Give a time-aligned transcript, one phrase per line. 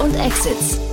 [0.00, 0.89] und Exits.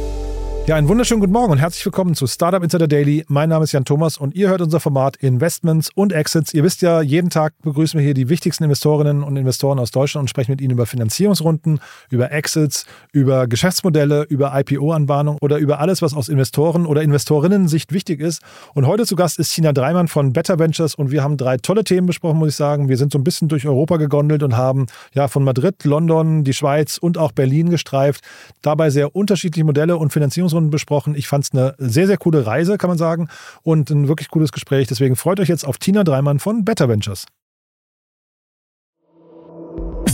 [0.68, 3.24] Ja, einen wunderschönen guten Morgen und herzlich willkommen zu Startup Insider Daily.
[3.30, 6.54] Mein Name ist Jan Thomas und ihr hört unser Format Investments und Exits.
[6.54, 10.24] Ihr wisst ja, jeden Tag begrüßen wir hier die wichtigsten Investorinnen und Investoren aus Deutschland
[10.24, 11.80] und sprechen mit ihnen über Finanzierungsrunden,
[12.10, 18.20] über Exits, über Geschäftsmodelle, über IPO-Anbahnung oder über alles, was aus Investoren- oder Investorinnen-Sicht wichtig
[18.20, 18.42] ist.
[18.74, 21.86] Und heute zu Gast ist Tina Dreimann von Better Ventures und wir haben drei tolle
[21.86, 22.90] Themen besprochen, muss ich sagen.
[22.90, 26.54] Wir sind so ein bisschen durch Europa gegondelt und haben ja von Madrid, London, die
[26.54, 28.22] Schweiz und auch Berlin gestreift.
[28.62, 31.16] Dabei sehr unterschiedliche Modelle und Finanzierungsrunden Runden besprochen.
[31.16, 33.30] Ich fand es eine sehr, sehr coole Reise, kann man sagen,
[33.64, 34.88] und ein wirklich cooles Gespräch.
[34.88, 37.26] Deswegen freut euch jetzt auf Tina Dreimann von Better Ventures.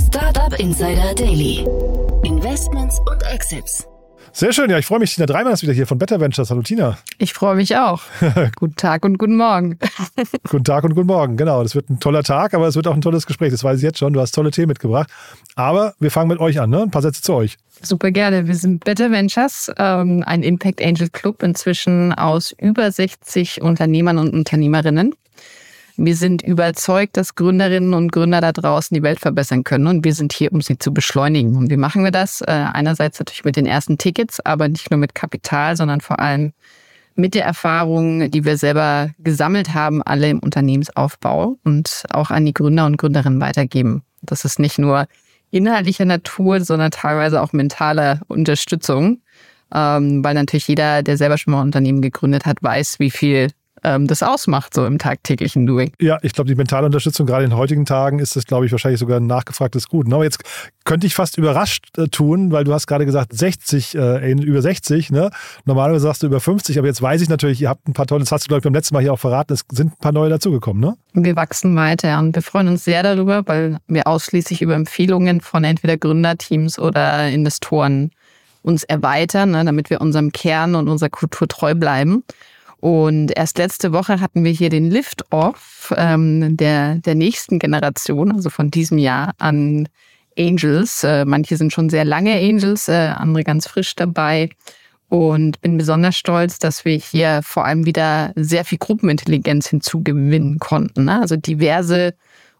[0.08, 1.66] Startup Insider Daily.
[2.24, 3.88] Investments und Exits.
[4.36, 5.14] Sehr schön, ja, ich freue mich.
[5.14, 6.50] Tina Dreimann ist wieder hier von Better Ventures.
[6.50, 6.98] Hallo Tina.
[7.20, 8.02] Ich freue mich auch.
[8.56, 9.78] guten Tag und guten Morgen.
[10.50, 11.62] guten Tag und guten Morgen, genau.
[11.62, 13.52] Das wird ein toller Tag, aber es wird auch ein tolles Gespräch.
[13.52, 14.12] Das weiß ich jetzt schon.
[14.12, 15.08] Du hast tolle Themen mitgebracht.
[15.54, 16.82] Aber wir fangen mit euch an, ne?
[16.82, 17.58] Ein paar Sätze zu euch.
[17.84, 18.48] Super gerne.
[18.48, 24.34] Wir sind Better Ventures, ähm, ein Impact Angel Club inzwischen aus über 60 Unternehmern und
[24.34, 25.14] Unternehmerinnen.
[25.96, 30.14] Wir sind überzeugt, dass Gründerinnen und Gründer da draußen die Welt verbessern können und wir
[30.14, 31.56] sind hier, um sie zu beschleunigen.
[31.56, 32.42] Und wie machen wir das?
[32.42, 36.54] Äh, einerseits natürlich mit den ersten Tickets, aber nicht nur mit Kapital, sondern vor allem
[37.16, 42.54] mit der Erfahrung, die wir selber gesammelt haben, alle im Unternehmensaufbau und auch an die
[42.54, 44.02] Gründer und Gründerinnen weitergeben.
[44.24, 45.08] Das ist nicht nur
[45.52, 49.22] inhaltlicher Natur, sondern teilweise auch mentale Unterstützung,
[49.74, 53.50] ähm, weil natürlich jeder, der selber schon mal ein Unternehmen gegründet hat, weiß, wie viel
[53.84, 55.92] ähm, das ausmacht, so im tagtäglichen Doing.
[56.00, 59.00] Ja, ich glaube, die mentale Unterstützung gerade in heutigen Tagen ist das, glaube ich, wahrscheinlich
[59.00, 60.12] sogar ein nachgefragtes Gut.
[60.12, 60.44] Aber jetzt
[60.86, 65.12] könnte ich fast überrascht äh, tun, weil du hast gerade gesagt 60, äh, über 60,
[65.12, 65.32] ne?
[65.66, 68.22] Normalerweise sagst du über 50, aber jetzt weiß ich natürlich, ihr habt ein paar tolle,
[68.22, 70.12] das hast du, glaube ich, beim letzten Mal hier auch verraten, es sind ein paar
[70.12, 70.96] neue dazugekommen, ne?
[71.14, 75.64] Wir wachsen weiter und wir freuen uns sehr darüber, weil wir ausschließlich über Empfehlungen von
[75.64, 78.12] entweder Gründerteams oder Investoren
[78.64, 82.24] uns erweitern, ne, damit wir unserem Kern und unserer Kultur treu bleiben.
[82.84, 88.50] Und erst letzte Woche hatten wir hier den Lift-Off ähm, der, der nächsten Generation, also
[88.50, 89.88] von diesem Jahr an
[90.38, 91.02] Angels.
[91.06, 94.50] Äh, manche sind schon sehr lange Angels, äh, andere ganz frisch dabei.
[95.08, 101.06] Und bin besonders stolz, dass wir hier vor allem wieder sehr viel Gruppenintelligenz hinzugewinnen konnten.
[101.06, 101.22] Ne?
[101.22, 102.14] Also diverse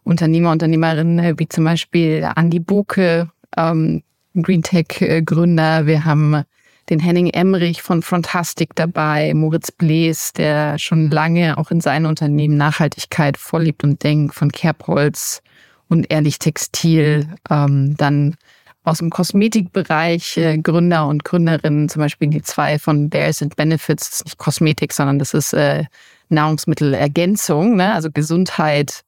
[0.04, 4.02] Unternehmer, Unternehmerinnen, wie zum Beispiel Andy Boke, ähm,
[4.34, 5.84] Green Tech-Gründer.
[5.84, 6.44] Wir haben
[6.90, 12.56] den Henning Emrich von Frontastic dabei, Moritz Blees, der schon lange auch in seinem Unternehmen
[12.56, 15.42] Nachhaltigkeit vorliebt und denkt, von Kerbholz
[15.88, 18.36] und Ehrlich Textil, ähm, dann
[18.84, 24.10] aus dem Kosmetikbereich äh, Gründer und Gründerinnen, zum Beispiel die zwei von Bears and Benefits,
[24.10, 25.84] das ist nicht Kosmetik, sondern das ist äh,
[26.28, 27.94] Nahrungsmittelergänzung, ne?
[27.94, 29.04] also Gesundheit,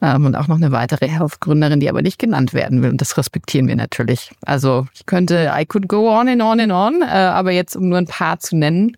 [0.00, 2.90] und auch noch eine weitere Health-Gründerin, die aber nicht genannt werden will.
[2.90, 4.30] Und das respektieren wir natürlich.
[4.44, 7.88] Also ich könnte, I could go on and on and on, äh, aber jetzt um
[7.88, 8.96] nur ein paar zu nennen.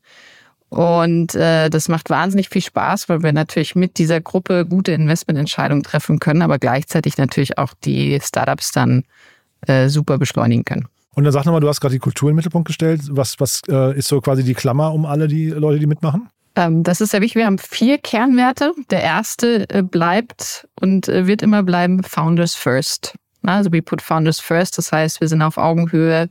[0.68, 5.82] Und äh, das macht wahnsinnig viel Spaß, weil wir natürlich mit dieser Gruppe gute Investmententscheidungen
[5.82, 9.04] treffen können, aber gleichzeitig natürlich auch die Startups dann
[9.66, 10.88] äh, super beschleunigen können.
[11.14, 13.02] Und dann sag nochmal, du hast gerade die Kultur in den Mittelpunkt gestellt.
[13.10, 16.28] Was, was äh, ist so quasi die Klammer um alle die Leute, die mitmachen?
[16.54, 17.36] Ähm, das ist sehr wichtig.
[17.36, 18.72] Wir haben vier Kernwerte.
[18.90, 23.14] Der erste äh, bleibt und äh, wird immer bleiben Founders First.
[23.42, 24.78] Also we put Founders First.
[24.78, 26.28] Das heißt, wir sind auf Augenhöhe.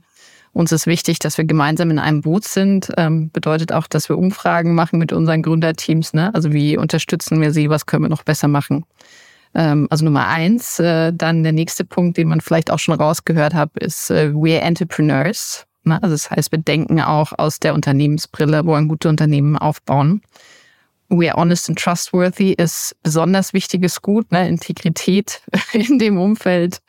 [0.52, 2.92] Uns ist wichtig, dass wir gemeinsam in einem Boot sind.
[2.96, 6.12] Ähm, bedeutet auch, dass wir Umfragen machen mit unseren Gründerteams.
[6.12, 6.32] Ne?
[6.34, 7.70] Also wie unterstützen wir sie?
[7.70, 8.84] Was können wir noch besser machen?
[9.54, 10.78] Ähm, also Nummer eins.
[10.78, 15.66] Äh, dann der nächste Punkt, den man vielleicht auch schon rausgehört hat, ist We're Entrepreneurs.
[15.84, 16.02] Ne?
[16.02, 20.22] Also das heißt, wir denken auch aus der Unternehmensbrille, wollen gute Unternehmen aufbauen.
[21.08, 24.32] We are honest and trustworthy ist besonders wichtiges Gut.
[24.32, 24.48] Ne?
[24.48, 26.80] Integrität in dem Umfeld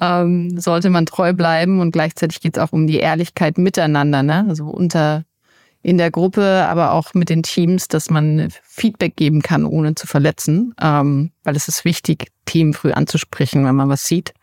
[0.00, 4.44] ähm, sollte man treu bleiben und gleichzeitig geht es auch um die Ehrlichkeit miteinander, ne?
[4.48, 5.24] also unter
[5.82, 10.06] in der Gruppe, aber auch mit den Teams, dass man Feedback geben kann, ohne zu
[10.06, 14.34] verletzen, ähm, weil es ist wichtig, Themen früh anzusprechen, wenn man was sieht.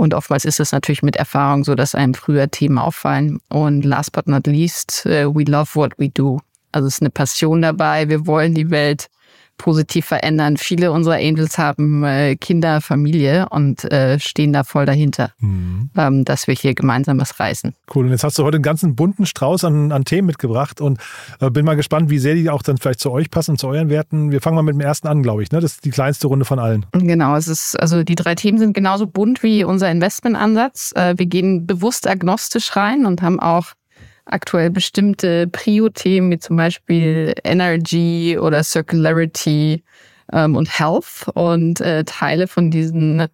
[0.00, 3.38] Und oftmals ist es natürlich mit Erfahrung so, dass einem früher Themen auffallen.
[3.50, 6.40] Und last but not least, uh, we love what we do.
[6.72, 8.08] Also es ist eine Passion dabei.
[8.08, 9.10] Wir wollen die Welt
[9.60, 10.56] positiv verändern.
[10.56, 15.90] Viele unserer Angels haben äh, Kinder, Familie und äh, stehen da voll dahinter, mhm.
[15.98, 17.74] ähm, dass wir hier gemeinsam was reißen.
[17.94, 18.06] Cool.
[18.06, 20.98] Und jetzt hast du heute einen ganzen bunten Strauß an, an Themen mitgebracht und
[21.40, 23.90] äh, bin mal gespannt, wie sehr die auch dann vielleicht zu euch passen, zu euren
[23.90, 24.32] Werten.
[24.32, 25.52] Wir fangen mal mit dem ersten an, glaube ich.
[25.52, 25.60] Ne?
[25.60, 26.86] Das ist die kleinste Runde von allen.
[26.92, 27.36] Genau.
[27.36, 30.92] Es ist, also die drei Themen sind genauso bunt wie unser Investmentansatz.
[30.96, 33.74] Äh, wir gehen bewusst agnostisch rein und haben auch
[34.30, 39.82] aktuell bestimmte Prio-Themen wie zum Beispiel Energy oder Circularity
[40.32, 43.26] ähm, und Health und äh, Teile von diesen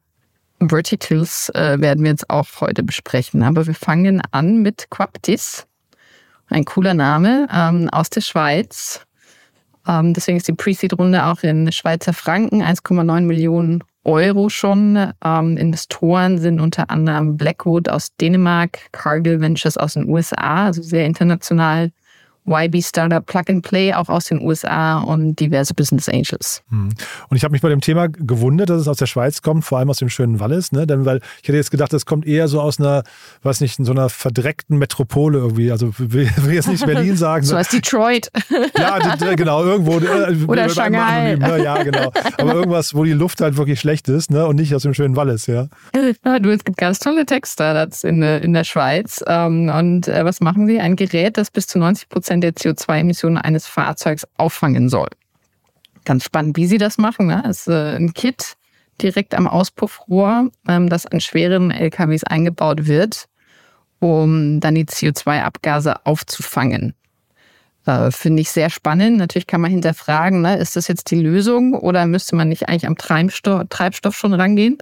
[0.61, 3.43] Verticals äh, werden wir jetzt auch heute besprechen.
[3.43, 5.67] Aber wir fangen an mit Quaptis.
[6.49, 9.05] Ein cooler Name ähm, aus der Schweiz.
[9.87, 15.13] Ähm, deswegen ist die Pre-Seed-Runde auch in Schweizer Franken, 1,9 Millionen Euro schon.
[15.25, 21.05] Ähm, Investoren sind unter anderem Blackwood aus Dänemark, Cargill Ventures aus den USA, also sehr
[21.05, 21.91] international
[22.47, 26.63] YB Startup Plug and Play auch aus den USA und diverse Business Angels.
[26.71, 26.91] Hm.
[27.29, 29.79] Und ich habe mich bei dem Thema gewundert, dass es aus der Schweiz kommt, vor
[29.79, 30.87] allem aus dem schönen Wallis, ne?
[30.87, 33.03] Denn weil ich hätte jetzt gedacht, das kommt eher so aus einer,
[33.43, 35.71] weiß nicht, in so einer verdreckten Metropole irgendwie.
[35.71, 37.45] Also will, will jetzt nicht Berlin sagen.
[37.45, 38.31] so als Detroit.
[38.79, 38.99] ja,
[39.35, 39.99] genau, irgendwo.
[39.99, 41.35] Äh, Oder Shanghai.
[41.35, 41.65] Anonym, ne?
[41.65, 42.13] Ja, genau.
[42.39, 44.47] Aber irgendwas, wo die Luft halt wirklich schlecht ist, ne?
[44.47, 45.69] Und nicht aus dem schönen Wallis, ja.
[46.25, 49.23] ja du, es gibt ganz tolle Tech-Startups in, in der Schweiz.
[49.27, 50.81] Ähm, und äh, was machen sie?
[50.81, 55.09] Ein Gerät, das bis zu 90 Prozent Prozent der CO2-Emissionen eines Fahrzeugs auffangen soll.
[56.05, 57.27] Ganz spannend, wie sie das machen.
[57.27, 57.43] Ne?
[57.45, 58.57] Das ist äh, ein Kit
[59.01, 63.27] direkt am Auspuffrohr, ähm, das an schweren LKWs eingebaut wird,
[64.01, 66.95] um dann die CO2-Abgase aufzufangen.
[67.87, 69.19] Äh, Finde ich sehr spannend.
[69.19, 72.87] Natürlich kann man hinterfragen, ne, ist das jetzt die Lösung oder müsste man nicht eigentlich
[72.87, 74.79] am Treibstoff, Treibstoff schon rangehen?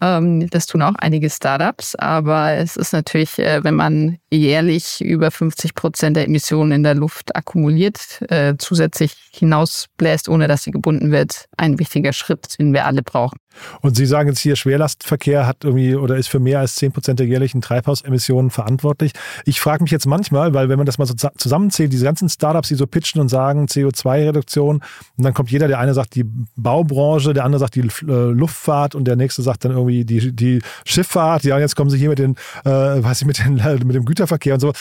[0.00, 5.30] Ähm, das tun auch einige Startups, aber es ist natürlich, äh, wenn man jährlich über
[5.30, 11.10] 50 Prozent der Emissionen in der Luft akkumuliert, äh, zusätzlich hinausbläst, ohne dass sie gebunden
[11.10, 13.38] wird, ein wichtiger Schritt, den wir alle brauchen.
[13.80, 17.18] Und Sie sagen jetzt hier, Schwerlastverkehr hat irgendwie oder ist für mehr als 10 Prozent
[17.18, 19.12] der jährlichen Treibhausemissionen verantwortlich.
[19.44, 22.68] Ich frage mich jetzt manchmal, weil wenn man das mal so zusammenzählt, diese ganzen Startups,
[22.68, 24.76] die so pitchen und sagen CO2-Reduktion,
[25.16, 26.24] und dann kommt jeder, der eine sagt die
[26.56, 30.62] Baubranche, der andere sagt die äh, Luftfahrt und der nächste sagt dann irgendwie die, die
[30.84, 31.44] Schifffahrt.
[31.44, 33.54] Ja, jetzt kommen sie hier mit den, äh, weiß ich, mit, den,
[33.84, 34.72] mit dem Güterverkehr und so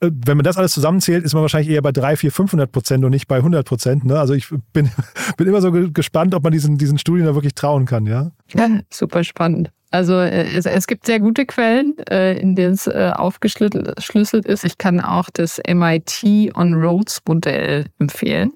[0.00, 3.04] äh, wenn man das alles zusammenzählt, ist man wahrscheinlich eher bei 3, 4, 500 Prozent
[3.04, 4.04] und nicht bei 100 Prozent.
[4.04, 4.18] Ne?
[4.18, 4.90] Also ich bin,
[5.36, 8.06] bin immer so gespannt, ob man diesen, diesen Studien da wirklich trauen kann.
[8.06, 9.70] Ja, ja super spannend.
[9.90, 14.64] Also äh, es, es gibt sehr gute Quellen, äh, in denen es aufgeschlüsselt ist.
[14.64, 18.52] Ich kann auch das MIT On Roads Modell empfehlen.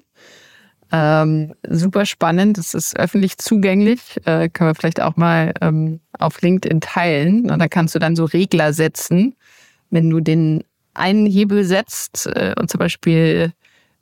[0.93, 6.41] Ähm, super spannend, es ist öffentlich zugänglich, äh, können wir vielleicht auch mal ähm, auf
[6.41, 7.49] LinkedIn teilen.
[7.49, 9.35] Und da kannst du dann so Regler setzen,
[9.91, 13.53] wenn du den einen Hebel setzt äh, und zum Beispiel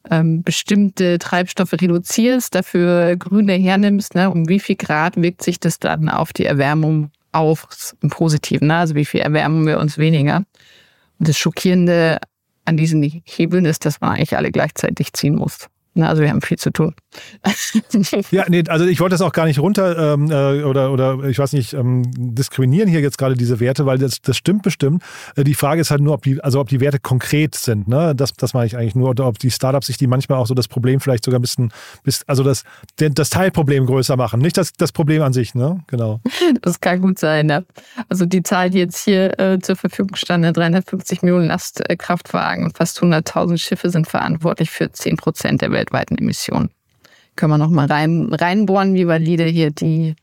[0.10, 5.80] ähm, bestimmte Treibstoffe reduzierst, dafür grüne hernimmst, ne, um wie viel Grad wirkt sich das
[5.80, 8.78] dann auf die Erwärmung auf im Positiven, ne?
[8.78, 10.38] also wie viel erwärmen wir uns weniger.
[11.20, 12.20] Und das Schockierende
[12.66, 15.68] an diesen Hebeln ist, dass man eigentlich alle gleichzeitig ziehen muss.
[15.96, 16.94] Also wir haben viel zu tun.
[18.32, 21.40] ja, nee, also ich wollte das auch gar nicht runter ähm, äh, oder, oder ich
[21.40, 25.04] weiß nicht, ähm, diskriminieren hier jetzt gerade diese Werte, weil das, das stimmt bestimmt.
[25.36, 27.88] Äh, die Frage ist halt nur, ob die, also ob die Werte konkret sind.
[27.88, 28.14] Ne?
[28.16, 30.54] Das, das meine ich eigentlich nur, oder ob die Startups sich die manchmal auch so
[30.54, 31.72] das Problem vielleicht sogar ein bisschen,
[32.04, 32.64] bis, also das,
[32.98, 34.40] das Teilproblem größer machen.
[34.40, 35.84] Nicht das, das Problem an sich, ne?
[35.88, 36.22] Genau.
[36.62, 37.66] Das kann gut sein, ne?
[38.10, 43.00] Also die Zahl, die jetzt hier äh, zur Verfügung stand, 350 Millionen Lastkraftwagen und fast
[43.00, 46.70] 100.000 Schiffe sind verantwortlich für 10 Prozent der weltweiten Emissionen.
[47.36, 50.16] Können wir noch mal rein, reinbohren, wie valide hier die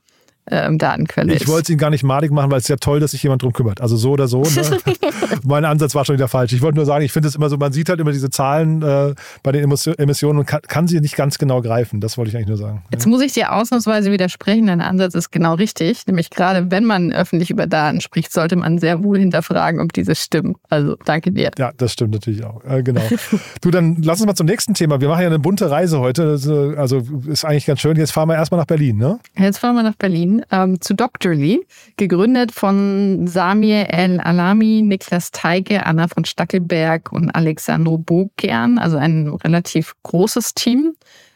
[0.50, 1.42] ähm, Datenquelle ich ist.
[1.42, 3.22] Ich wollte es Ihnen gar nicht madig machen, weil es ist ja toll, dass sich
[3.22, 3.80] jemand drum kümmert.
[3.80, 4.42] Also so oder so.
[4.42, 4.78] Ne?
[5.44, 6.52] mein Ansatz war schon wieder falsch.
[6.52, 8.82] Ich wollte nur sagen, ich finde es immer so, man sieht halt immer diese Zahlen
[8.82, 12.00] äh, bei den Emissionen und kann, kann, sie nicht ganz genau greifen.
[12.00, 12.82] Das wollte ich eigentlich nur sagen.
[12.92, 13.10] Jetzt ja.
[13.10, 14.66] muss ich dir ausnahmsweise widersprechen.
[14.66, 16.06] Dein Ansatz ist genau richtig.
[16.06, 20.14] Nämlich gerade, wenn man öffentlich über Daten spricht, sollte man sehr wohl hinterfragen, ob diese
[20.14, 20.54] stimmen.
[20.68, 21.50] Also danke dir.
[21.58, 22.64] Ja, das stimmt natürlich auch.
[22.64, 23.02] Äh, genau.
[23.60, 25.00] du, dann lass uns mal zum nächsten Thema.
[25.00, 26.38] Wir machen ja eine bunte Reise heute.
[26.76, 27.96] Also ist eigentlich ganz schön.
[27.96, 29.18] Jetzt fahren wir erstmal nach Berlin, ne?
[29.36, 31.66] Jetzt fahren wir nach Berlin ähm, zu Doctorly,
[31.96, 39.94] gegründet von Samir El-Alami, Niklas Teige, Anna von Stackelberg und Alexandro Bogern, also ein relativ
[40.02, 40.94] großes Team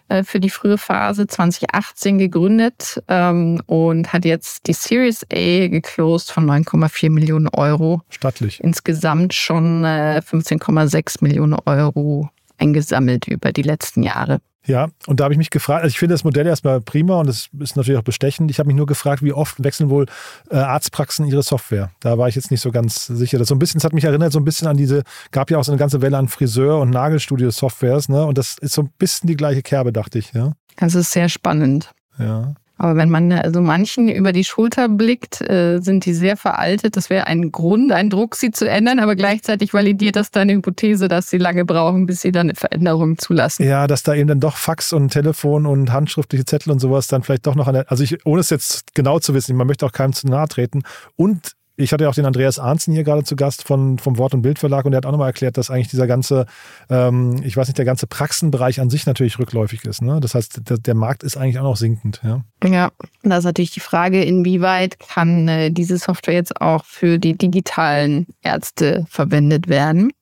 [0.09, 6.33] äh, für die frühe Phase 2018 gegründet ähm, und hat jetzt die Series A geclosed
[6.33, 8.02] von 9,4 Millionen Euro.
[8.11, 8.61] Stattlich.
[8.61, 12.28] Insgesamt schon äh, 15,6 Millionen Euro
[12.61, 14.40] eingesammelt über die letzten Jahre.
[14.67, 17.29] Ja, und da habe ich mich gefragt, also ich finde das Modell erstmal prima und
[17.29, 18.50] es ist natürlich auch bestechend.
[18.50, 20.07] Ich habe mich nur gefragt, wie oft wechseln wohl
[20.50, 21.90] äh, Arztpraxen ihre Software.
[22.00, 23.38] Da war ich jetzt nicht so ganz sicher.
[23.38, 25.59] Das so ein bisschen, das hat mich erinnert, so ein bisschen an diese, gab ja
[25.59, 28.25] auch so eine ganze Welle an Friseur- und Nagelstudio-Softwares, ne?
[28.25, 30.52] Und das ist so ein bisschen die gleiche Kerbe, dachte ich, ja.
[30.76, 31.90] Das ist sehr spannend.
[32.19, 32.55] Ja.
[32.81, 36.97] Aber wenn man also manchen über die Schulter blickt, äh, sind die sehr veraltet.
[36.97, 41.07] Das wäre ein Grund, ein Druck, sie zu ändern, aber gleichzeitig validiert das deine Hypothese,
[41.09, 43.65] dass sie lange brauchen, bis sie dann eine Veränderung zulassen.
[43.65, 47.23] Ja, dass da eben dann doch Fax und Telefon und handschriftliche Zettel und sowas dann
[47.23, 49.85] vielleicht doch noch an der, also ich, ohne es jetzt genau zu wissen, man möchte
[49.85, 50.83] auch keinem zu nahe treten.
[51.17, 54.35] Und ich hatte ja auch den Andreas Arnzen hier gerade zu Gast von, vom Wort-
[54.35, 56.47] und Bildverlag und der hat auch nochmal erklärt, dass eigentlich dieser ganze,
[56.89, 60.03] ähm, ich weiß nicht, der ganze Praxenbereich an sich natürlich rückläufig ist.
[60.03, 60.21] Ne?
[60.21, 62.21] Das heißt, der, der Markt ist eigentlich auch noch sinkend.
[62.23, 62.91] Ja, ja
[63.23, 68.27] da ist natürlich die Frage, inwieweit kann äh, diese Software jetzt auch für die digitalen
[68.43, 70.13] Ärzte verwendet werden.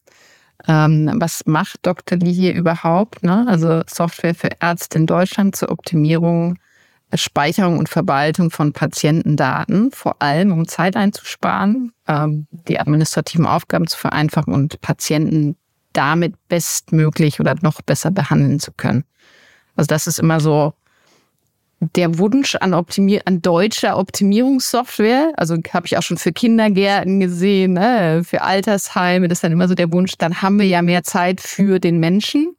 [0.67, 2.19] Ähm, was macht Dr.
[2.19, 3.23] Lee hier überhaupt?
[3.23, 3.47] Ne?
[3.49, 6.59] Also Software für Ärzte in Deutschland zur Optimierung,
[7.15, 13.97] Speicherung und Verwaltung von Patientendaten, vor allem um Zeit einzusparen, ähm, die administrativen Aufgaben zu
[13.97, 15.57] vereinfachen und Patienten
[15.93, 19.05] damit bestmöglich oder noch besser behandeln zu können.
[19.75, 20.75] Also das ist immer so
[21.81, 27.75] der Wunsch an, Optimier an deutscher Optimierungssoftware, also habe ich auch schon für Kindergärten gesehen,
[27.75, 31.05] ne, für Altersheime, das ist dann immer so der Wunsch, dann haben wir ja mehr
[31.05, 32.57] Zeit für den Menschen.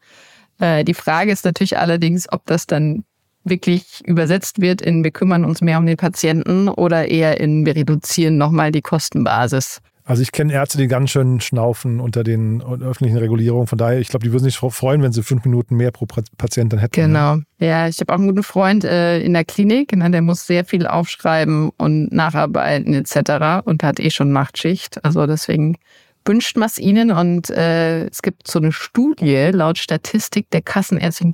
[0.60, 3.04] Äh, die Frage ist natürlich allerdings, ob das dann
[3.44, 7.76] wirklich übersetzt wird in wir kümmern uns mehr um den Patienten oder eher in wir
[7.76, 9.82] reduzieren nochmal die Kostenbasis.
[10.10, 13.68] Also ich kenne Ärzte, die ganz schön schnaufen unter den öffentlichen Regulierungen.
[13.68, 16.74] Von daher, ich glaube, die würden sich freuen, wenn sie fünf Minuten mehr pro Patient
[16.74, 17.00] dann hätten.
[17.00, 17.38] Genau.
[17.60, 20.66] Ja, ich habe auch einen guten Freund äh, in der Klinik, ne, der muss sehr
[20.66, 23.64] viel aufschreiben und nacharbeiten etc.
[23.66, 25.06] und hat eh schon Nachtschicht.
[25.06, 25.78] Also deswegen
[26.26, 27.12] wünscht man es ihnen.
[27.12, 31.32] Und äh, es gibt so eine Studie laut Statistik der Kassenärztlichen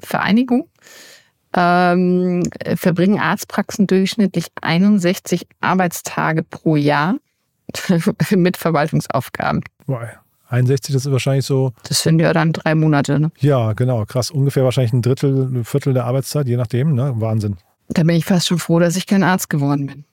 [0.00, 0.68] Bundesvereinigung.
[1.52, 2.44] Ähm,
[2.76, 7.16] verbringen Arztpraxen durchschnittlich 61 Arbeitstage pro Jahr
[8.30, 9.62] mit Verwaltungsaufgaben.
[9.86, 10.00] Wow.
[10.48, 11.72] 61, das ist wahrscheinlich so.
[11.88, 13.30] Das sind ja dann drei Monate, ne?
[13.38, 14.32] Ja, genau, krass.
[14.32, 17.12] Ungefähr wahrscheinlich ein Drittel, ein Viertel der Arbeitszeit, je nachdem, ne?
[17.16, 17.56] Wahnsinn.
[17.88, 20.04] Da bin ich fast schon froh, dass ich kein Arzt geworden bin.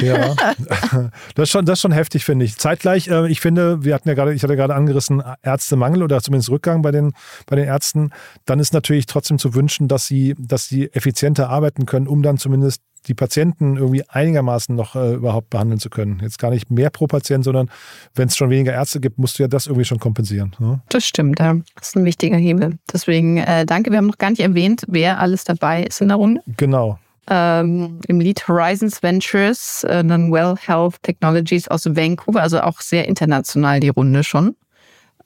[0.00, 0.34] Ja,
[1.34, 2.56] das ist schon, das ist schon heftig, finde ich.
[2.56, 6.50] Zeitgleich, äh, ich finde, wir hatten ja gerade, ich hatte gerade angerissen, Ärztemangel oder zumindest
[6.50, 7.12] Rückgang bei den,
[7.46, 8.10] bei den Ärzten.
[8.46, 12.38] Dann ist natürlich trotzdem zu wünschen, dass sie, dass sie effizienter arbeiten können, um dann
[12.38, 16.20] zumindest die Patienten irgendwie einigermaßen noch äh, überhaupt behandeln zu können.
[16.22, 17.70] Jetzt gar nicht mehr pro Patient, sondern
[18.14, 20.54] wenn es schon weniger Ärzte gibt, musst du ja das irgendwie schon kompensieren.
[20.58, 20.80] Ne?
[20.88, 21.54] Das stimmt, ja.
[21.74, 22.78] Das ist ein wichtiger Hebel.
[22.92, 23.90] Deswegen äh, danke.
[23.90, 26.42] Wir haben noch gar nicht erwähnt, wer alles dabei ist in der Runde.
[26.56, 26.98] Genau.
[27.28, 33.06] Ähm, Im Lead Horizons Ventures, äh, dann Well Health Technologies aus Vancouver, also auch sehr
[33.06, 34.56] international die Runde schon.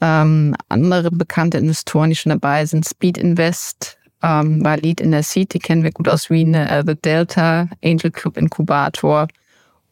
[0.00, 5.22] Ähm, andere bekannte Investoren, die schon dabei sind, Speed Invest, ähm, war Lead in der
[5.22, 9.28] Seed, die kennen wir gut aus Wien, äh, The Delta, Angel Club Inkubator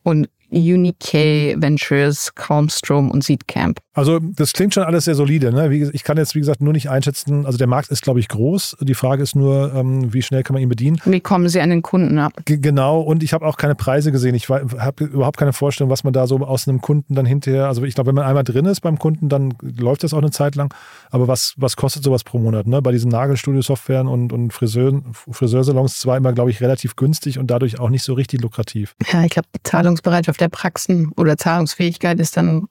[0.03, 3.81] und Unique Ventures, Calmstrom und Seedcamp.
[3.95, 5.53] Also das klingt schon alles sehr solide.
[5.53, 5.71] Ne?
[5.71, 7.47] Wie, ich kann jetzt, wie gesagt, nur nicht einschätzen.
[7.47, 8.77] Also der Markt ist, glaube ich, groß.
[8.81, 11.01] Die Frage ist nur, ähm, wie schnell kann man ihn bedienen?
[11.05, 12.33] Wie kommen Sie an den Kunden ab?
[12.45, 13.01] G genau.
[13.01, 14.35] Und ich habe auch keine Preise gesehen.
[14.35, 17.69] Ich habe überhaupt keine Vorstellung, was man da so aus einem Kunden dann hinterher.
[17.69, 20.33] Also ich glaube, wenn man einmal drin ist beim Kunden, dann läuft das auch eine
[20.33, 20.75] Zeit lang.
[21.11, 22.67] Aber was, was kostet sowas pro Monat?
[22.67, 22.83] Ne?
[22.83, 27.79] Bei diesen Nagelstudio-Softwaren und, und Friseuren, Friseursalons zwar immer, glaube ich, relativ günstig und dadurch
[27.79, 28.97] auch nicht so richtig lukrativ.
[29.13, 32.67] Ja, ich glaube, die Zahlungsbereitschaft der Praxen oder Zahlungsfähigkeit ist dann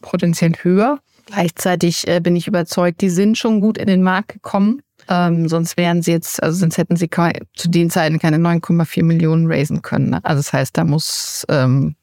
[0.00, 0.98] potenziell höher.
[1.26, 4.80] Gleichzeitig äh, bin ich überzeugt, die sind schon gut in den Markt gekommen.
[5.08, 7.08] Ähm, sonst wären sie jetzt, also sonst hätten sie
[7.54, 10.10] zu den Zeiten keine 9,4 Millionen raisen können.
[10.10, 10.20] Ne?
[10.24, 11.96] Also das heißt, da muss ähm,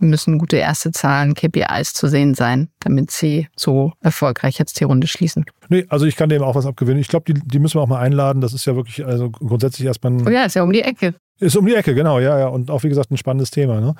[0.00, 5.06] müssen gute erste Zahlen, KPIs zu sehen sein, damit sie so erfolgreich jetzt die Runde
[5.06, 5.44] schließen.
[5.68, 7.00] Nee, also ich kann dem auch was abgewinnen.
[7.00, 8.40] Ich glaube, die, die müssen wir auch mal einladen.
[8.40, 10.12] Das ist ja wirklich, also grundsätzlich erstmal.
[10.26, 11.14] Oh ja, ist ja um die Ecke.
[11.40, 12.46] Ist um die Ecke, genau, ja, ja.
[12.48, 13.80] Und auch wie gesagt ein spannendes Thema.
[13.80, 13.94] Ne?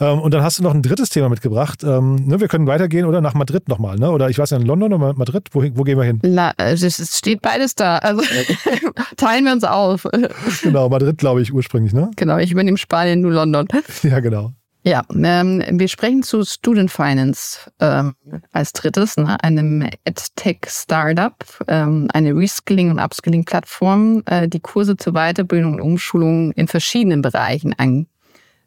[0.00, 1.84] Ähm, und dann hast du noch ein drittes Thema mitgebracht.
[1.84, 4.10] Ähm, ne, wir können weitergehen oder nach Madrid nochmal, ne?
[4.10, 6.20] Oder ich weiß ja, in London oder Madrid, wo, wo gehen wir hin?
[6.22, 7.98] La, es steht beides da.
[7.98, 8.22] Also
[9.16, 10.06] teilen wir uns auf.
[10.62, 12.10] genau, Madrid, glaube ich, ursprünglich, ne?
[12.16, 13.68] Genau, ich übernehme Spanien, nur London.
[14.02, 14.52] ja, genau.
[14.82, 18.14] Ja, ähm, wir sprechen zu Student Finance ähm,
[18.50, 21.34] als drittes, ne, einem EdTech-Startup,
[21.68, 27.74] ähm, eine Reskilling- und Upskilling-Plattform, äh, die Kurse zur Weiterbildung und Umschulung in verschiedenen Bereichen
[27.76, 28.06] an,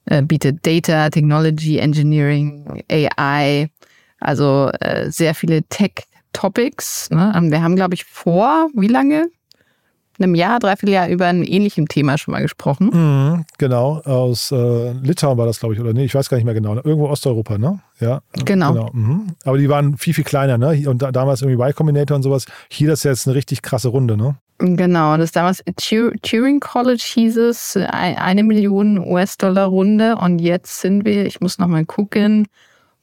[0.05, 3.69] äh, bietet Data, Technology, Engineering, AI,
[4.19, 7.10] also äh, sehr viele Tech-Topics.
[7.12, 7.33] Ne?
[7.50, 9.29] Wir haben, glaube ich, vor, wie lange?
[10.20, 12.89] Einem Jahr, dreiviertel Jahr über ein ähnlichem Thema schon mal gesprochen.
[12.93, 16.46] Mhm, genau, aus äh, Litauen war das, glaube ich, oder nee, ich weiß gar nicht
[16.46, 16.75] mehr genau.
[16.75, 17.79] Irgendwo Osteuropa, ne?
[18.00, 18.22] Ja.
[18.46, 18.74] Genau.
[18.74, 18.89] genau.
[18.93, 19.27] Mhm.
[19.43, 20.88] Aber die waren viel, viel kleiner, ne?
[20.88, 22.46] Und da, damals irgendwie Y Combinator und sowas.
[22.70, 24.36] Hier das ist jetzt eine richtig krasse Runde, ne?
[24.60, 25.63] Genau, das damals
[26.22, 31.86] Turing College hieß es, eine Million US-Dollar Runde und jetzt sind wir, ich muss nochmal
[31.86, 32.48] gucken,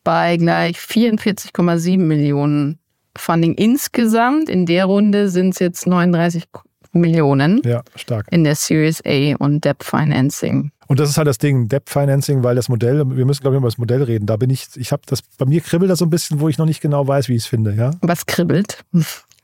[0.05, 2.79] bei gleich 44,7 Millionen
[3.17, 4.49] Funding insgesamt.
[4.49, 6.49] In der Runde sind es jetzt 39
[6.93, 7.63] Millionen.
[7.65, 8.27] Ja, stark.
[8.31, 10.73] In der Series A und Debt Financing.
[10.89, 13.61] Und das ist halt das Ding, Debt Financing, weil das Modell, wir müssen glaube ich
[13.61, 14.27] über das Modell reden.
[14.27, 16.59] Da bin ich, ich habe das, bei mir kribbelt das so ein bisschen, wo ich
[16.59, 17.93] noch nicht genau weiß, wie ich es finde, ja.
[18.01, 18.85] Was kribbelt?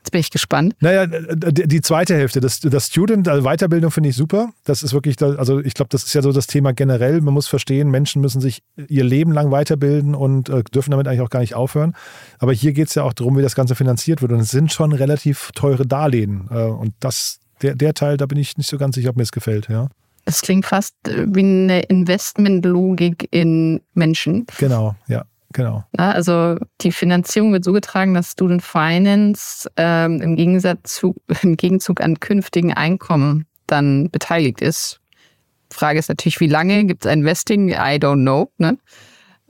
[0.07, 0.73] Jetzt bin ich gespannt.
[0.79, 4.51] Naja, die zweite Hälfte, das, das Student, also Weiterbildung finde ich super.
[4.63, 7.19] Das ist wirklich, also ich glaube, das ist ja so das Thema generell.
[7.19, 11.19] Man muss verstehen, Menschen müssen sich ihr Leben lang weiterbilden und äh, dürfen damit eigentlich
[11.19, 11.93] auch gar nicht aufhören.
[12.39, 14.31] Aber hier geht es ja auch darum, wie das Ganze finanziert wird.
[14.31, 16.47] Und es sind schon relativ teure Darlehen.
[16.51, 19.23] Äh, und das, der, der Teil, da bin ich nicht so ganz sicher, ob mir
[19.23, 19.89] es gefällt, ja.
[20.23, 24.45] Es klingt fast wie eine Investmentlogik in Menschen.
[24.57, 25.25] Genau, ja.
[25.53, 25.83] Genau.
[25.95, 32.01] Also die Finanzierung wird so getragen, dass Student Finance ähm, im, Gegensatz zu, im Gegenzug
[32.01, 34.99] an künftigen Einkommen dann beteiligt ist.
[35.69, 37.69] Frage ist natürlich, wie lange gibt es ein Investing?
[37.69, 38.51] I don't know.
[38.57, 38.77] Ne?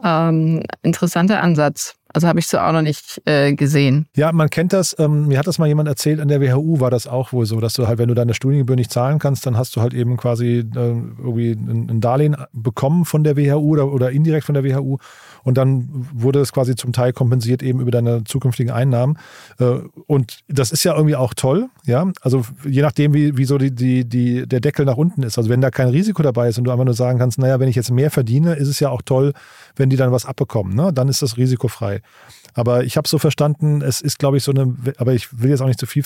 [0.03, 1.95] Ähm, interessanter Ansatz.
[2.13, 4.07] Also habe ich so auch noch nicht äh, gesehen.
[4.15, 4.95] Ja, man kennt das.
[4.97, 7.59] Ähm, mir hat das mal jemand erzählt, an der WHU war das auch wohl so,
[7.59, 10.17] dass du halt, wenn du deine Studiengebühr nicht zahlen kannst, dann hast du halt eben
[10.17, 14.63] quasi äh, irgendwie ein, ein, Darlehen bekommen von der WHU oder, oder indirekt von der
[14.63, 14.97] WHU
[15.47, 19.17] und dann wurde es quasi zum Teil kompensiert eben über deine zukünftigen Einnahmen.
[19.59, 22.11] Äh, und das ist ja irgendwie auch toll, ja.
[22.19, 25.37] Also je nachdem, wie, wie so die, die, die, der Deckel nach unten ist.
[25.37, 27.69] Also wenn da kein Risiko dabei ist und du einfach nur sagen kannst, naja, wenn
[27.69, 29.31] ich jetzt mehr verdiene, ist es ja auch toll,
[29.77, 30.75] wenn die dann was abbekommen.
[30.75, 30.91] Ne?
[30.91, 32.01] Dann ist das risikofrei.
[32.53, 35.61] Aber ich habe so verstanden, es ist, glaube ich, so eine, aber ich will jetzt
[35.61, 36.03] auch nicht zu viel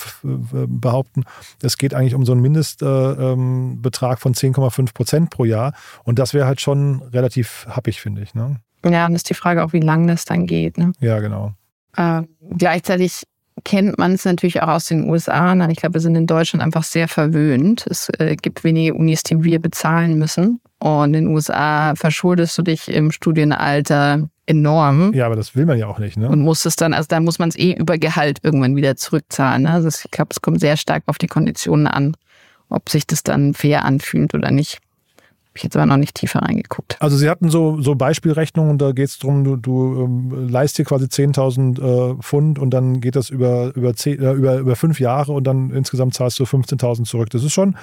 [0.68, 1.24] behaupten,
[1.64, 5.74] es geht eigentlich um so einen Mindestbetrag äh, ähm, von 10,5 Prozent pro Jahr.
[6.04, 8.36] Und das wäre halt schon relativ happig, finde ich.
[8.36, 8.58] Ne?
[8.86, 10.78] Ja, und ist die Frage auch, wie lange das dann geht.
[10.78, 10.94] Ne?
[11.00, 11.54] Ja, genau.
[11.98, 12.24] Äh,
[12.58, 13.24] gleichzeitig
[13.64, 15.54] kennt man es natürlich auch aus den USA.
[15.70, 17.86] Ich glaube, wir sind in Deutschland einfach sehr verwöhnt.
[17.88, 20.60] Es äh, gibt wenige Unis, die wir bezahlen müssen.
[20.80, 25.14] Und in den USA verschuldest du dich im Studienalter enorm.
[25.14, 26.28] Ja, aber das will man ja auch nicht, ne?
[26.28, 29.64] Und muss es dann, also da muss man es eh über Gehalt irgendwann wieder zurückzahlen.
[29.64, 29.72] Ne?
[29.72, 32.16] Also ich glaube, es kommt sehr stark auf die Konditionen an,
[32.70, 34.80] ob sich das dann fair anfühlt oder nicht.
[35.52, 36.96] Habe ich jetzt aber noch nicht tiefer reingeguckt.
[37.02, 40.86] Also Sie hatten so, so Beispielrechnungen, da geht es darum, du, du ähm, leist dir
[40.86, 45.02] quasi 10.000 äh, Pfund und dann geht das über, über, zehn, äh, über, über fünf
[45.02, 47.30] Jahre und dann insgesamt zahlst du 15.000 zurück.
[47.32, 47.76] Das ist schon,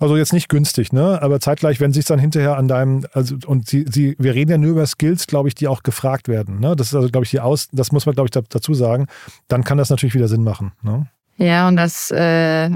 [0.00, 1.20] also jetzt nicht günstig, ne?
[1.20, 4.58] Aber zeitgleich, wenn sich dann hinterher an deinem, also und sie, sie, wir reden ja
[4.58, 6.60] nur über Skills, glaube ich, die auch gefragt werden.
[6.60, 6.74] Ne?
[6.74, 9.08] Das ist also, glaube ich, die Aus, das muss man, glaube ich, dazu sagen.
[9.48, 10.72] Dann kann das natürlich wieder Sinn machen.
[10.82, 11.06] Ne?
[11.36, 12.70] Ja, und dass äh,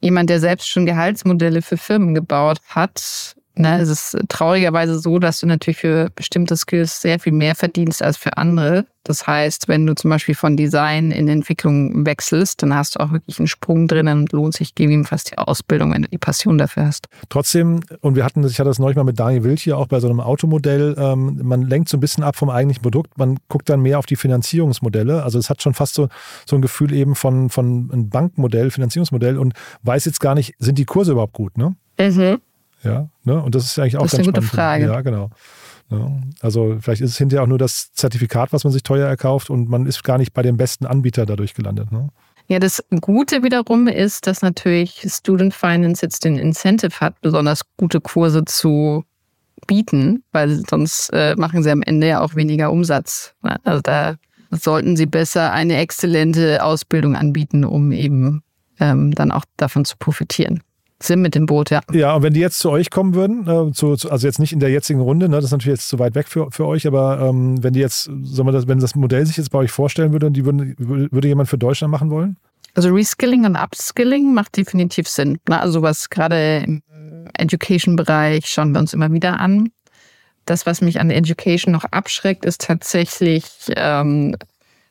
[0.00, 5.40] jemand, der selbst schon Gehaltsmodelle für Firmen gebaut hat, Ne, es ist traurigerweise so, dass
[5.40, 8.84] du natürlich für bestimmte Skills sehr viel mehr verdienst als für andere.
[9.02, 13.12] Das heißt, wenn du zum Beispiel von Design in Entwicklung wechselst, dann hast du auch
[13.12, 16.86] wirklich einen Sprung drin und lohnt sich gegebenenfalls die Ausbildung, wenn du die Passion dafür
[16.86, 17.06] hast.
[17.30, 19.86] Trotzdem, und wir hatten das, ich hatte das neulich mal mit Daniel Wild hier auch
[19.86, 23.38] bei so einem Automodell, ähm, man lenkt so ein bisschen ab vom eigentlichen Produkt, man
[23.48, 25.22] guckt dann mehr auf die Finanzierungsmodelle.
[25.22, 26.08] Also es hat schon fast so,
[26.44, 30.76] so ein Gefühl eben von, von einem Bankmodell, Finanzierungsmodell und weiß jetzt gar nicht, sind
[30.76, 31.74] die Kurse überhaupt gut, ne?
[31.98, 32.40] Mhm.
[32.86, 33.42] Ja, ne?
[33.42, 34.86] Und das ist eigentlich auch das ist ganz eine gute Frage.
[34.86, 35.30] Ja, genau.
[35.90, 39.50] Ja, also vielleicht ist es hinterher auch nur das Zertifikat, was man sich teuer erkauft
[39.50, 41.92] und man ist gar nicht bei dem besten Anbieter dadurch gelandet.
[41.92, 42.08] Ne?
[42.48, 48.00] Ja, das Gute wiederum ist, dass natürlich Student Finance jetzt den Incentive hat, besonders gute
[48.00, 49.04] Kurse zu
[49.66, 53.34] bieten, weil sonst äh, machen sie am Ende ja auch weniger Umsatz.
[53.42, 53.56] Ne?
[53.64, 54.16] Also da
[54.50, 58.42] sollten sie besser eine exzellente Ausbildung anbieten, um eben
[58.80, 60.62] ähm, dann auch davon zu profitieren
[61.02, 61.80] sind mit dem Boot, ja.
[61.92, 64.52] Ja, und wenn die jetzt zu euch kommen würden, äh, zu, zu, also jetzt nicht
[64.52, 66.86] in der jetzigen Runde, ne, das ist natürlich jetzt zu weit weg für, für euch,
[66.86, 69.70] aber ähm, wenn die jetzt, sagen wir das, wenn das Modell sich jetzt bei euch
[69.70, 72.36] vorstellen würde, die würden, würde jemand für Deutschland machen wollen?
[72.74, 75.38] Also Reskilling und Upskilling macht definitiv Sinn.
[75.48, 75.60] Ne?
[75.60, 76.82] Also was gerade im
[77.34, 79.70] Education-Bereich schauen wir uns immer wieder an.
[80.44, 83.44] Das, was mich an der Education noch abschreckt, ist tatsächlich
[83.76, 84.36] ähm,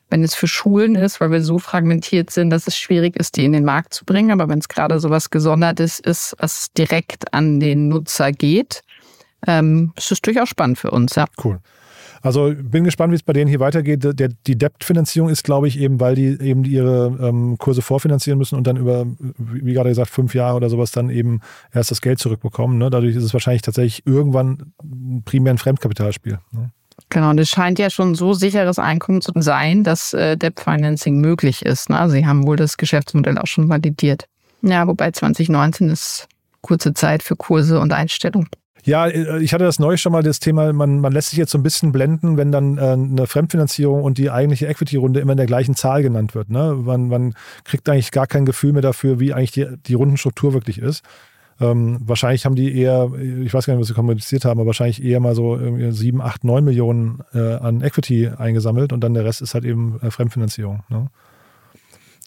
[0.08, 3.44] wenn es für Schulen ist, weil wir so fragmentiert sind, dass es schwierig ist, die
[3.44, 4.30] in den Markt zu bringen.
[4.30, 8.82] Aber wenn es gerade so was Gesondertes ist, was direkt an den Nutzer geht,
[9.46, 11.14] ähm, ist es durchaus spannend für uns.
[11.16, 11.26] Ja.
[11.42, 11.60] Cool.
[12.22, 14.02] Also bin gespannt, wie es bei denen hier weitergeht.
[14.02, 18.56] Der, die Debt-Finanzierung ist, glaube ich, eben, weil die eben ihre ähm, Kurse vorfinanzieren müssen
[18.56, 19.06] und dann über,
[19.38, 21.40] wie gerade gesagt, fünf Jahre oder sowas dann eben
[21.72, 22.78] erst das Geld zurückbekommen.
[22.78, 22.90] Ne?
[22.90, 24.72] Dadurch ist es wahrscheinlich tatsächlich irgendwann
[25.24, 26.38] primär ein Fremdkapitalspiel.
[26.52, 26.72] Ne?
[27.08, 31.20] Genau, und es scheint ja schon so sicheres Einkommen zu sein, dass äh, Debt Financing
[31.20, 31.88] möglich ist.
[31.88, 32.10] Ne?
[32.10, 34.26] Sie haben wohl das Geschäftsmodell auch schon validiert.
[34.62, 36.26] Ja, wobei 2019 ist
[36.62, 38.48] kurze Zeit für Kurse und Einstellungen.
[38.86, 41.52] Ja, äh, ich hatte das neulich schon mal das Thema, man, man lässt sich jetzt
[41.52, 45.38] so ein bisschen blenden, wenn dann äh, eine Fremdfinanzierung und die eigentliche Equity-Runde immer in
[45.38, 46.50] der gleichen Zahl genannt wird.
[46.50, 46.74] Ne?
[46.74, 50.78] Man, man kriegt eigentlich gar kein Gefühl mehr dafür, wie eigentlich die, die Rundenstruktur wirklich
[50.78, 51.02] ist.
[51.60, 55.02] Ähm, wahrscheinlich haben die eher, ich weiß gar nicht, was sie kommuniziert haben, aber wahrscheinlich
[55.02, 55.58] eher mal so
[55.90, 59.98] 7, 8, 9 Millionen äh, an Equity eingesammelt und dann der Rest ist halt eben
[60.02, 60.82] äh, Fremdfinanzierung.
[60.88, 61.08] Ne?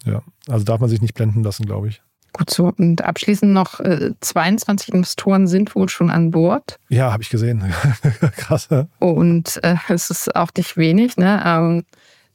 [0.05, 2.01] Ja, also darf man sich nicht blenden lassen, glaube ich.
[2.33, 2.71] Gut so.
[2.77, 6.79] Und abschließend noch, äh, 22 Investoren sind wohl schon an Bord.
[6.89, 7.63] Ja, habe ich gesehen.
[8.37, 8.67] Krass.
[8.71, 8.87] Ja?
[8.99, 11.17] Und äh, es ist auch nicht wenig.
[11.17, 11.41] Ne?
[11.45, 11.83] Ähm,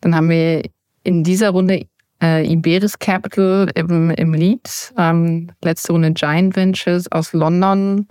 [0.01, 0.63] dann haben wir
[1.05, 1.87] in dieser Runde
[2.23, 8.07] Äh, Iberis Capital im, im Lead, ähm, letzte Runde Giant Ventures aus London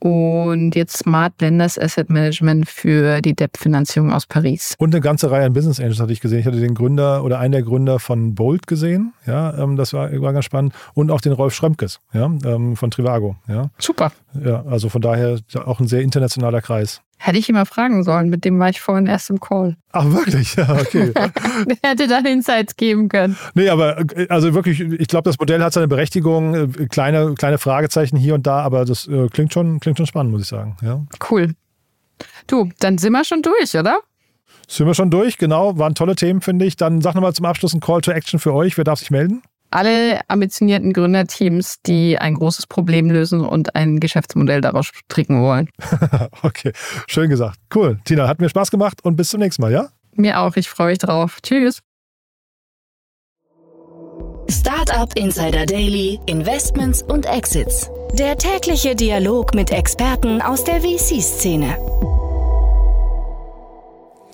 [0.00, 4.74] und jetzt Smart Lenders Asset Management für die Debt-Finanzierung aus Paris.
[4.78, 6.40] Und eine ganze Reihe an Business Angels hatte ich gesehen.
[6.40, 9.12] Ich hatte den Gründer oder einen der Gründer von Bolt gesehen.
[9.26, 10.74] Ja, ähm, das war, war ganz spannend.
[10.94, 13.36] Und auch den Rolf Schrömkes ja, ähm, von Trivago.
[13.46, 13.70] Ja.
[13.78, 14.10] Super.
[14.42, 17.02] Ja, also von daher auch ein sehr internationaler Kreis.
[17.22, 19.76] Hätte ich ihn mal fragen sollen, mit dem war ich vorhin erst im Call.
[19.92, 20.56] Ach, wirklich?
[20.56, 21.12] Ja, okay.
[21.82, 23.36] Hätte dann Insights geben können.
[23.52, 26.54] Nee, aber äh, also wirklich, ich glaube, das Modell hat seine Berechtigung.
[26.54, 30.32] Äh, kleine, kleine Fragezeichen hier und da, aber das äh, klingt, schon, klingt schon spannend,
[30.32, 30.78] muss ich sagen.
[30.80, 31.04] Ja.
[31.30, 31.54] Cool.
[32.46, 34.00] Du, dann sind wir schon durch, oder?
[34.66, 35.76] Sind wir schon durch, genau.
[35.76, 36.76] Waren tolle Themen, finde ich.
[36.76, 38.78] Dann sag nochmal zum Abschluss ein Call to Action für euch.
[38.78, 39.42] Wer darf sich melden?
[39.70, 45.68] Alle ambitionierten Gründerteams, die ein großes Problem lösen und ein Geschäftsmodell daraus stricken wollen.
[46.42, 46.72] okay,
[47.06, 47.58] schön gesagt.
[47.74, 47.98] Cool.
[48.04, 49.88] Tina, hat mir Spaß gemacht und bis zum nächsten Mal, ja?
[50.12, 51.38] Mir auch, ich freue mich drauf.
[51.42, 51.80] Tschüss.
[54.50, 57.88] Startup Insider Daily, Investments und Exits.
[58.18, 61.76] Der tägliche Dialog mit Experten aus der VC-Szene.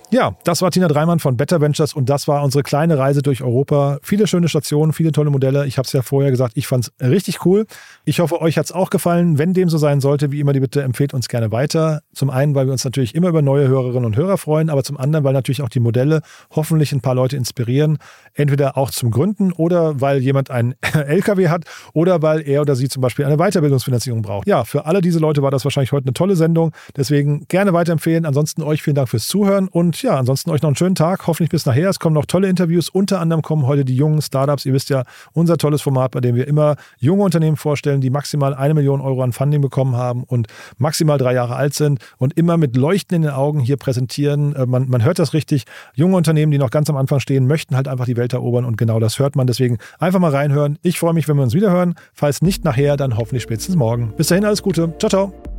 [0.09, 3.43] Ja, das war Tina Dreimann von Better Ventures und das war unsere kleine Reise durch
[3.43, 3.97] Europa.
[4.01, 5.67] Viele schöne Stationen, viele tolle Modelle.
[5.67, 7.65] Ich habe es ja vorher gesagt, ich fand es richtig cool.
[8.05, 9.37] Ich hoffe, euch hat es auch gefallen.
[9.37, 12.03] Wenn dem so sein sollte, wie immer die Bitte, empfehlt uns gerne weiter.
[12.13, 14.95] Zum einen, weil wir uns natürlich immer über neue Hörerinnen und Hörer freuen, aber zum
[14.97, 16.21] anderen, weil natürlich auch die Modelle
[16.55, 17.97] hoffentlich ein paar Leute inspirieren.
[18.33, 22.87] Entweder auch zum Gründen oder weil jemand einen LKW hat oder weil er oder sie
[22.87, 24.47] zum Beispiel eine Weiterbildungsfinanzierung braucht.
[24.47, 26.71] Ja, für alle diese Leute war das wahrscheinlich heute eine tolle Sendung.
[26.95, 28.25] Deswegen gerne weiterempfehlen.
[28.25, 31.27] Ansonsten euch vielen Dank fürs Zuhören und ja, ansonsten euch noch einen schönen Tag.
[31.27, 31.89] Hoffentlich bis nachher.
[31.89, 32.89] Es kommen noch tolle Interviews.
[32.89, 34.65] Unter anderem kommen heute die jungen Startups.
[34.65, 38.53] Ihr wisst ja, unser tolles Format, bei dem wir immer junge Unternehmen vorstellen, die maximal
[38.53, 42.57] eine Million Euro an Funding bekommen haben und maximal drei Jahre alt sind und immer
[42.57, 44.55] mit Leuchten in den Augen hier präsentieren.
[44.55, 45.65] Äh, man, man hört das richtig.
[45.93, 48.77] Junge Unternehmen, die noch ganz am Anfang stehen, möchten halt einfach die Welt erobern und
[48.77, 49.47] genau das hört man.
[49.47, 50.77] Deswegen einfach mal reinhören.
[50.81, 51.95] Ich freue mich, wenn wir uns wieder hören.
[52.13, 54.13] Falls nicht nachher, dann hoffentlich spätestens morgen.
[54.17, 54.93] Bis dahin alles Gute.
[54.99, 55.56] Ciao, ciao.